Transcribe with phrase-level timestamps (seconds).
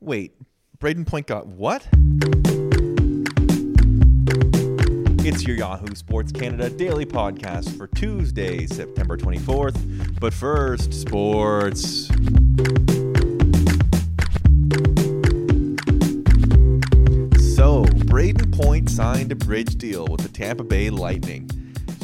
[0.00, 0.32] Wait,
[0.78, 1.88] Brayden Point got what?
[5.26, 10.20] It's your Yahoo Sports Canada daily podcast for Tuesday, September 24th.
[10.20, 12.06] But first, sports.
[17.56, 21.50] So, Brayden Point signed a bridge deal with the Tampa Bay Lightning.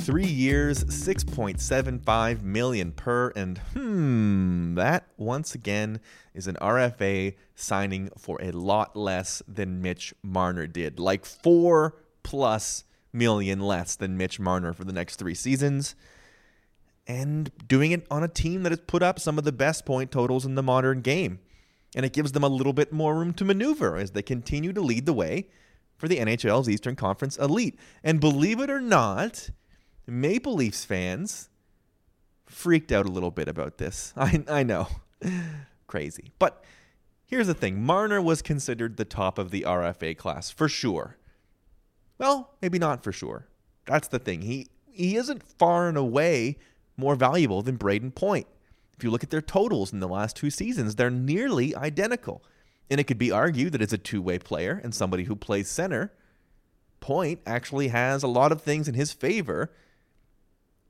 [0.04, 5.98] Three years, 6.75 million per, and hmm, that once again
[6.34, 11.00] is an RFA signing for a lot less than Mitch Marner did.
[11.00, 15.94] Like four plus million less than Mitch Marner for the next three seasons.
[17.06, 20.10] And doing it on a team that has put up some of the best point
[20.10, 21.38] totals in the modern game.
[21.96, 24.82] And it gives them a little bit more room to maneuver as they continue to
[24.82, 25.48] lead the way
[25.96, 27.78] for the NHL's Eastern Conference elite.
[28.02, 29.48] And believe it or not,
[30.06, 31.48] Maple Leafs fans
[32.46, 34.12] freaked out a little bit about this.
[34.16, 34.88] I, I know.
[35.86, 36.32] Crazy.
[36.38, 36.64] But
[37.26, 41.16] here's the thing Marner was considered the top of the RFA class for sure.
[42.18, 43.48] Well, maybe not for sure.
[43.86, 44.42] That's the thing.
[44.42, 46.56] He he isn't far and away
[46.96, 48.46] more valuable than Brayden Point.
[48.96, 52.44] If you look at their totals in the last two seasons, they're nearly identical.
[52.88, 56.12] And it could be argued that as a two-way player and somebody who plays center,
[57.00, 59.72] Point actually has a lot of things in his favor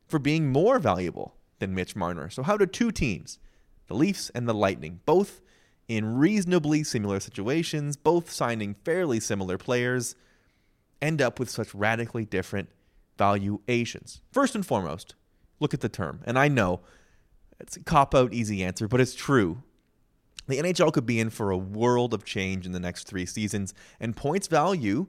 [0.07, 2.31] for being more valuable than Mitch Marner.
[2.31, 3.39] So how do two teams,
[3.87, 5.41] the Leafs and the Lightning, both
[5.89, 10.15] in reasonably similar situations, both signing fairly similar players,
[11.01, 12.69] end up with such radically different
[13.19, 14.20] valuations?
[14.33, 15.14] First and foremost,
[15.61, 16.20] look at the term.
[16.25, 16.81] And I know
[17.61, 19.63] it's a cop out, easy answer, but it's true.
[20.47, 23.73] The NHL could be in for a world of change in the next three seasons,
[23.98, 25.07] and points value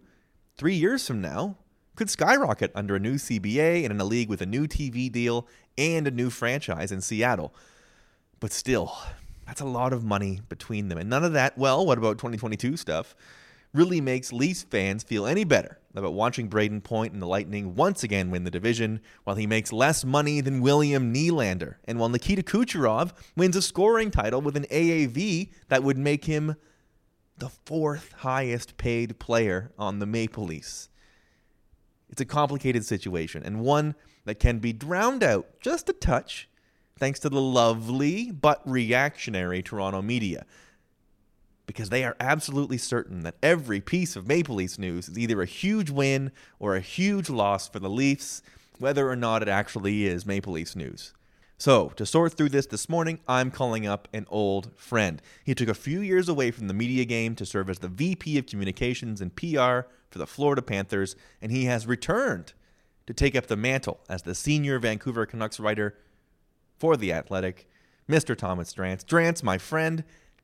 [0.56, 1.58] three years from now
[1.96, 5.48] could skyrocket under a new CBA and in a league with a new TV deal
[5.78, 7.54] and a new franchise in Seattle.
[8.40, 8.96] But still,
[9.46, 10.98] that's a lot of money between them.
[10.98, 13.16] And none of that, well, what about 2022 stuff,
[13.74, 18.04] really makes Leafs fans feel any better about watching Brayden Point and the Lightning once
[18.04, 22.44] again win the division while he makes less money than William Nylander and while Nikita
[22.44, 26.56] Kucherov wins a scoring title with an AAV that would make him
[27.38, 30.90] the fourth highest paid player on the Maple Leafs.
[32.16, 33.94] It's a complicated situation and one
[34.24, 36.48] that can be drowned out just a touch
[36.98, 40.46] thanks to the lovely but reactionary Toronto media.
[41.66, 45.46] Because they are absolutely certain that every piece of Maple Leafs news is either a
[45.46, 48.42] huge win or a huge loss for the Leafs,
[48.80, 51.12] whether or not it actually is Maple Leafs news.
[51.58, 55.22] So, to sort through this this morning, I'm calling up an old friend.
[55.46, 58.38] He took a few years away from the media game to serve as the VP
[58.38, 62.52] of Communications and PR for the Florida Panthers, and he has returned
[63.08, 65.98] to take up the mantle as the senior Vancouver Canucks writer
[66.78, 67.70] for The Athletic,
[68.10, 68.36] Mr.
[68.36, 69.06] Thomas Drance.
[69.06, 70.04] Drance, my friend,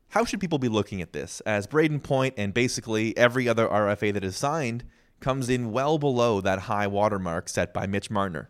[0.09, 4.13] how should people be looking at this as Brayden Point and basically every other RFA
[4.13, 4.85] that is signed
[5.19, 8.49] comes in well below that high watermark set by Mitch Marner?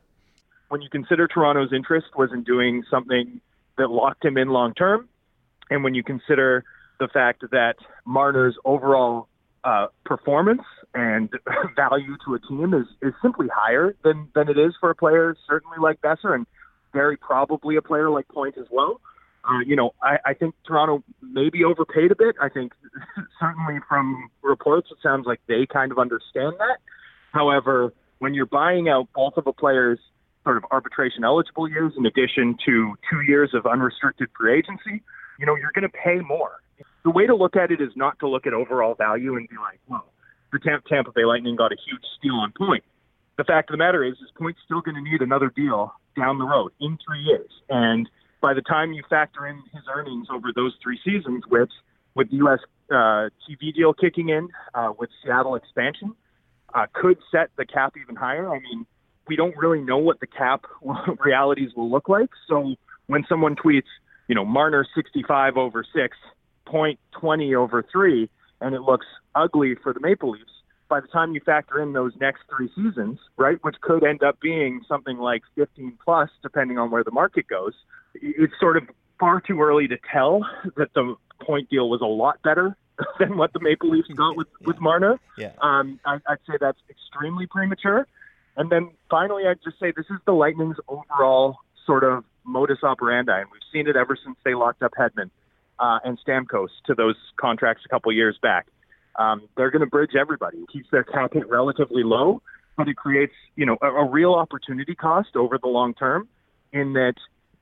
[0.71, 3.41] When you consider Toronto's interest was in doing something
[3.77, 5.09] that locked him in long term,
[5.69, 6.63] and when you consider
[6.97, 9.27] the fact that Marner's overall
[9.65, 10.61] uh, performance
[10.93, 11.29] and
[11.75, 15.35] value to a team is, is simply higher than, than it is for a player
[15.45, 16.47] certainly like Boeser and
[16.93, 19.01] very probably a player like Point as well.
[19.43, 22.35] Uh, you know, I, I think Toronto maybe overpaid a bit.
[22.41, 22.71] I think
[23.41, 26.77] certainly from reports it sounds like they kind of understand that.
[27.33, 29.99] However, when you're buying out both of a player's
[30.43, 35.03] sort of arbitration eligible years in addition to two years of unrestricted free agency,
[35.39, 36.61] you know, you're going to pay more.
[37.03, 39.55] The way to look at it is not to look at overall value and be
[39.57, 40.05] like, well,
[40.51, 42.83] the Tampa Bay Lightning got a huge steal on point.
[43.37, 46.37] The fact of the matter is, is Point's still going to need another deal down
[46.37, 47.49] the road in three years.
[47.69, 48.09] And
[48.41, 51.71] by the time you factor in his earnings over those three seasons, which
[52.13, 52.59] with the U.S.
[52.89, 56.13] Uh, TV deal kicking in, uh, with Seattle expansion,
[56.73, 58.49] uh, could set the cap even higher.
[58.49, 58.85] I mean,
[59.27, 60.65] we don't really know what the cap
[61.19, 62.29] realities will look like.
[62.47, 62.75] So
[63.07, 63.83] when someone tweets,
[64.27, 66.17] you know, Marner 65 over six,
[66.65, 68.29] point 20 over three,
[68.59, 70.51] and it looks ugly for the Maple Leafs,
[70.87, 74.39] by the time you factor in those next three seasons, right, which could end up
[74.41, 77.73] being something like 15 plus, depending on where the market goes,
[78.13, 78.83] it's sort of
[79.17, 80.45] far too early to tell
[80.75, 82.75] that the point deal was a lot better
[83.19, 85.17] than what the Maple Leafs got with with Marner.
[85.37, 85.53] Yeah.
[85.61, 88.05] Um, I, I'd say that's extremely premature.
[88.57, 93.39] And then finally, I'd just say this is the Lightning's overall sort of modus operandi,
[93.39, 95.29] and we've seen it ever since they locked up Hedman
[95.79, 98.67] uh, and Stamkos to those contracts a couple years back.
[99.17, 102.41] Um, they're going to bridge everybody, It keeps their cap hit relatively low,
[102.77, 106.27] but it creates you know a, a real opportunity cost over the long term.
[106.73, 107.15] In that,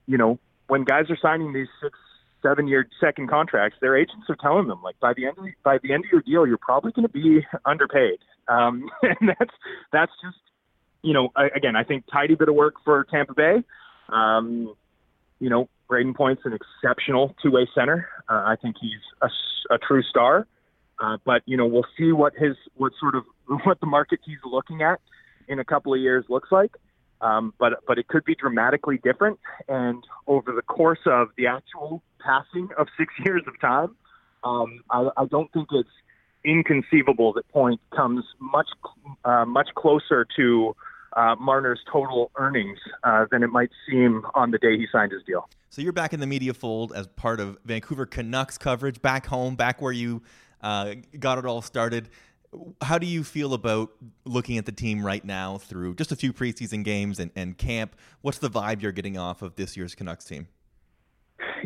[0.06, 0.38] you know,
[0.68, 1.98] when guys are signing these six,
[2.44, 5.80] seven year second contracts, their agents are telling them like by the end of by
[5.82, 9.56] the end of your deal, you're probably going to be underpaid, um, and that's
[9.92, 10.38] that's just
[11.02, 13.64] you know again I think tidy bit of work for Tampa Bay.
[14.10, 14.74] Um,
[15.40, 18.08] you know, Brayden Point's an exceptional two way center.
[18.30, 19.30] Uh, I think he's a,
[19.74, 20.48] a true star.
[21.00, 23.24] Uh, but you know, we'll see what his what sort of
[23.64, 25.00] what the market he's looking at
[25.48, 26.76] in a couple of years looks like.
[27.22, 29.40] Um, but but it could be dramatically different.
[29.68, 33.96] And over the course of the actual passing of six years of time,
[34.44, 35.90] um, I, I don't think it's
[36.46, 38.70] inconceivable that Point comes much
[39.26, 40.76] uh, much closer to
[41.14, 45.24] uh, Marner's total earnings uh, than it might seem on the day he signed his
[45.24, 45.50] deal.
[45.70, 49.56] So you're back in the media fold as part of Vancouver Canucks coverage, back home,
[49.56, 50.22] back where you
[50.62, 52.10] uh, got it all started.
[52.82, 53.92] How do you feel about
[54.26, 57.96] looking at the team right now through just a few preseason games and, and camp?
[58.22, 60.48] What's the vibe you're getting off of this year's Canucks team?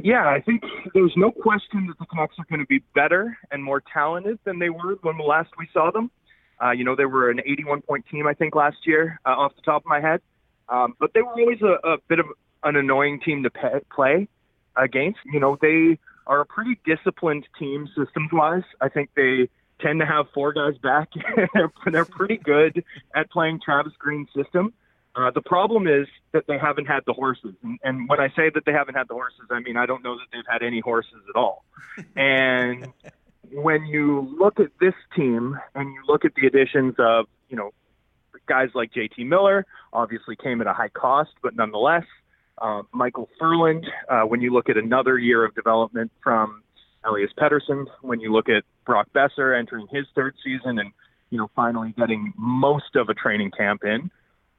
[0.02, 0.64] Yeah, I think
[0.94, 4.60] there's no question that the Canucks are going to be better and more talented than
[4.60, 6.12] they were when last we saw them.
[6.62, 9.56] Uh, you know, they were an 81 point team, I think, last year, uh, off
[9.56, 10.22] the top of my head.
[10.70, 12.28] Um, but they were always a, a bit of
[12.64, 14.28] an annoying team to play
[14.78, 15.20] against.
[15.26, 18.64] You know, they are a pretty disciplined team systems wise.
[18.80, 19.50] I think they
[19.82, 21.10] tend to have four guys back.
[21.86, 22.84] they're pretty good
[23.14, 24.74] at playing Travis Green's system.
[25.16, 27.54] Uh, the problem is that they haven't had the horses.
[27.62, 30.04] And, and when I say that they haven't had the horses, I mean, I don't
[30.04, 31.64] know that they've had any horses at all.
[32.16, 32.88] And
[33.54, 37.72] when you look at this team and you look at the additions of, you know,
[38.48, 42.04] guys like JT Miller, obviously came at a high cost, but nonetheless,
[42.62, 46.64] uh, Michael Ferland, uh, when you look at another year of development from
[47.04, 50.92] Elias Pettersson, when you look at Brock Boeser entering his third season and,
[51.30, 54.12] you know, finally getting most of a training camp in,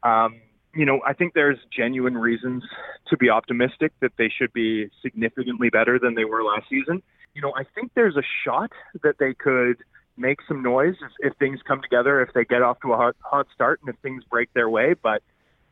[0.03, 0.41] um,
[0.75, 2.65] you know, I think there's genuine reasons
[3.09, 7.03] to be optimistic that they should be significantly better than they were last season.
[7.35, 8.71] You know, I think there's a shot
[9.03, 9.79] that they could
[10.17, 13.17] make some noise if, if things come together, if they get off to a hot,
[13.21, 14.95] hot start, and if things break their way.
[14.95, 15.23] But,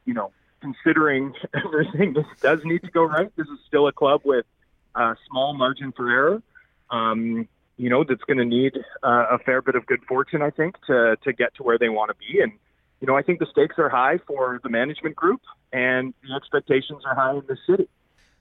[0.04, 4.22] you know, considering everything this does need to go right, this is still a club
[4.24, 4.46] with
[4.94, 6.42] a small margin for error.
[6.90, 10.50] Um, you know, that's going to need uh, a fair bit of good fortune, I
[10.50, 12.40] think, to to get to where they want to be.
[12.40, 12.52] And
[13.00, 15.40] you know, I think the stakes are high for the management group,
[15.72, 17.88] and the expectations are high in the city.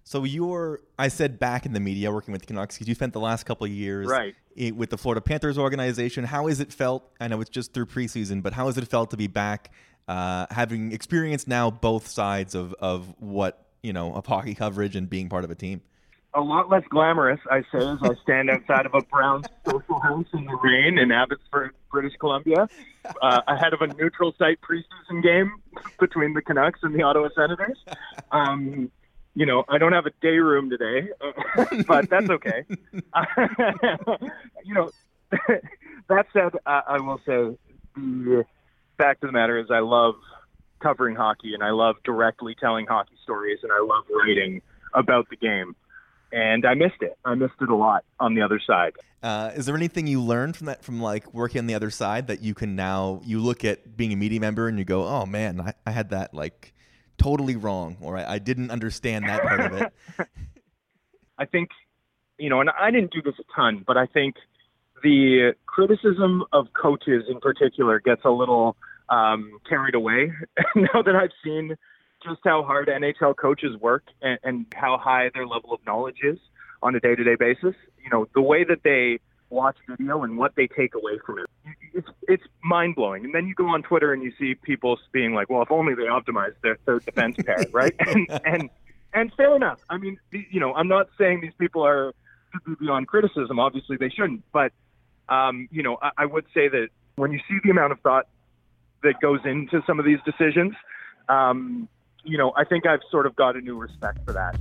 [0.03, 3.13] So you're, I said, back in the media working with the Canucks because you spent
[3.13, 4.36] the last couple of years right.
[4.75, 6.24] with the Florida Panthers organization.
[6.24, 7.09] How has it felt?
[7.19, 9.71] I know it's just through preseason, but how has it felt to be back,
[10.07, 15.09] uh, having experienced now both sides of, of what, you know, of hockey coverage and
[15.09, 15.81] being part of a team?
[16.33, 20.27] a lot less glamorous, I say, as I stand outside of a brown social house
[20.33, 22.68] in the rain in Abbotsford, British Columbia,
[23.21, 25.51] uh, ahead of a neutral site preseason game
[26.00, 27.77] between the Canucks and the Ottawa Senators.
[28.31, 28.89] Um,
[29.33, 31.10] you know, I don't have a day room today,
[31.88, 32.66] but that's okay.
[34.63, 34.89] you know,
[36.10, 37.58] that said, I, I will say
[37.96, 38.46] the
[38.98, 40.15] fact of the matter is I love
[40.82, 44.62] covering hockey and I love directly telling hockey stories and I love writing
[44.94, 45.75] about the game
[46.32, 47.17] and I missed it.
[47.24, 48.94] I missed it a lot on the other side.
[49.24, 52.27] Uh, is there anything you learned from that, from like working on the other side,
[52.27, 55.27] that you can now you look at being a media member and you go, "Oh
[55.27, 56.74] man, I, I had that like
[57.22, 59.94] totally wrong," or I, I didn't understand that part of it.
[61.38, 61.70] I think,
[62.38, 64.36] you know, and I didn't do this a ton, but I think
[65.04, 68.75] the criticism of coaches in particular gets a little
[69.10, 70.32] um, carried away
[70.75, 71.75] now that I've seen
[72.24, 76.38] just how hard NHL coaches work and, and how high their level of knowledge is
[76.84, 77.75] on a day to day basis.
[78.04, 79.20] You know, the way that they
[79.51, 81.46] watch video and what they take away from it.
[81.93, 83.25] It's it's mind blowing.
[83.25, 85.93] And then you go on Twitter and you see people being like, "Well, if only
[85.93, 88.70] they optimized their third defense pair, right?" and and
[89.13, 89.79] and fair enough.
[89.89, 92.13] I mean, you know, I'm not saying these people are
[92.79, 93.60] beyond criticism.
[93.60, 94.43] Obviously, they shouldn't.
[94.51, 94.72] But
[95.29, 98.27] um, you know, I, I would say that when you see the amount of thought
[99.03, 100.74] that goes into some of these decisions,
[101.29, 101.88] um,
[102.24, 104.55] you know, I think I've sort of got a new respect for that.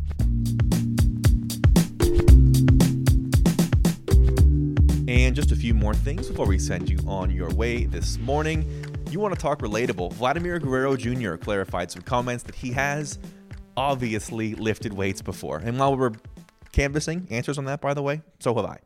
[5.11, 8.65] And just a few more things before we send you on your way this morning.
[9.11, 10.13] You want to talk relatable?
[10.13, 11.35] Vladimir Guerrero Jr.
[11.35, 13.19] clarified some comments that he has
[13.77, 15.59] obviously lifted weights before.
[15.59, 16.13] And while we're
[16.71, 18.23] canvassing answers on that, by the way.
[18.39, 18.79] So have I.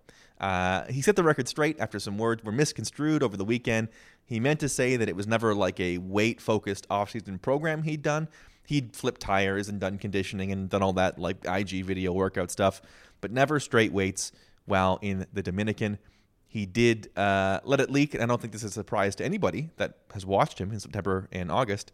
[0.42, 3.88] Uh, he set the record straight after some words were misconstrued over the weekend.
[4.24, 8.00] He meant to say that it was never like a weight focused offseason program he'd
[8.00, 8.28] done.
[8.64, 12.80] He'd flipped tires and done conditioning and done all that like IG video workout stuff,
[13.20, 14.32] but never straight weights
[14.64, 15.98] while in the Dominican.
[16.54, 19.24] He did uh, let it leak, and I don't think this is a surprise to
[19.24, 21.90] anybody that has watched him in September and August,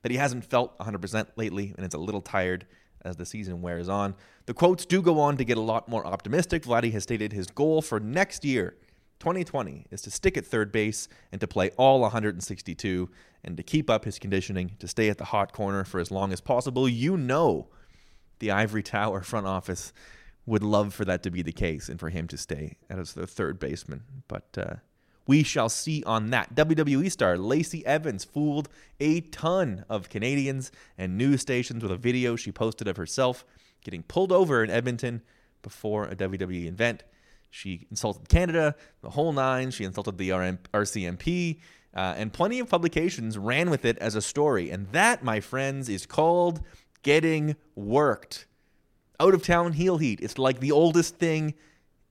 [0.00, 2.66] that he hasn't felt 100% lately and is a little tired
[3.02, 4.14] as the season wears on.
[4.46, 6.62] The quotes do go on to get a lot more optimistic.
[6.62, 8.76] Vladdy has stated his goal for next year,
[9.18, 13.10] 2020, is to stick at third base and to play all 162
[13.44, 16.32] and to keep up his conditioning, to stay at the hot corner for as long
[16.32, 16.88] as possible.
[16.88, 17.68] You know,
[18.38, 19.92] the Ivory Tower front office
[20.48, 23.26] would love for that to be the case and for him to stay as the
[23.26, 24.02] third baseman.
[24.26, 24.74] But uh,
[25.26, 26.54] we shall see on that.
[26.54, 32.34] WWE star Lacey Evans fooled a ton of Canadians and news stations with a video
[32.34, 33.44] she posted of herself
[33.84, 35.22] getting pulled over in Edmonton
[35.62, 37.04] before a WWE event.
[37.50, 39.70] She insulted Canada, the whole nine.
[39.70, 41.60] She insulted the RM- RCMP,
[41.94, 44.70] uh, and plenty of publications ran with it as a story.
[44.70, 46.60] And that, my friends, is called
[47.02, 48.46] getting worked.
[49.20, 50.20] Out of town heel heat.
[50.20, 51.54] It's like the oldest thing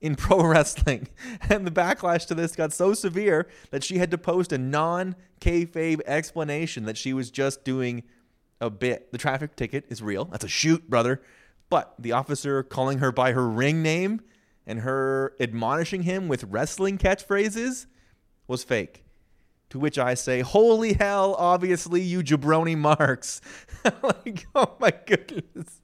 [0.02, 1.08] in pro wrestling.
[1.50, 5.16] And the backlash to this got so severe that she had to post a non
[5.42, 8.04] kayfabe explanation that she was just doing
[8.60, 9.12] a bit.
[9.12, 10.26] The traffic ticket is real.
[10.26, 11.22] That's a shoot, brother.
[11.70, 14.22] But the officer calling her by her ring name
[14.66, 17.88] and her admonishing him with wrestling catchphrases
[18.48, 19.04] was fake.
[19.72, 23.42] To which I say, Holy hell, obviously, you jabroni marks.
[24.02, 25.82] like, oh my goodness.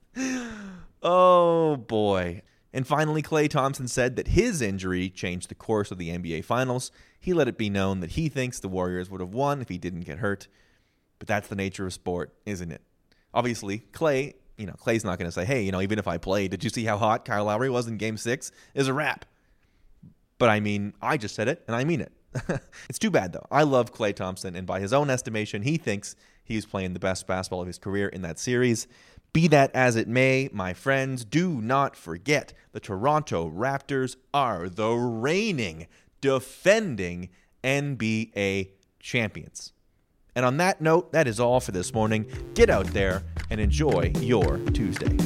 [1.04, 2.42] Oh boy.
[2.76, 6.92] And finally, Klay Thompson said that his injury changed the course of the NBA Finals.
[7.20, 9.78] He let it be known that he thinks the Warriors would have won if he
[9.78, 10.48] didn't get hurt.
[11.20, 12.82] But that's the nature of sport, isn't it?
[13.34, 16.18] Obviously, Klay, you know, Klay's not going to say, hey, you know, even if I
[16.18, 18.52] played, did you see how hot Kyle Lowry was in game six?
[18.74, 19.26] Is a wrap.
[20.40, 22.12] But I mean, I just said it and I mean it.
[22.90, 23.46] it's too bad, though.
[23.52, 27.28] I love Klay Thompson, and by his own estimation, he thinks he's playing the best
[27.28, 28.88] basketball of his career in that series.
[29.34, 34.92] Be that as it may, my friends, do not forget the Toronto Raptors are the
[34.92, 35.88] reigning,
[36.22, 37.30] defending
[37.64, 39.74] NBA champions.
[40.36, 42.28] And on that note, that is all for this morning.
[42.54, 45.18] Get out there and enjoy your Tuesday.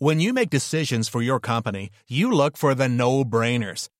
[0.00, 3.88] When you make decisions for your company, you look for the no brainers.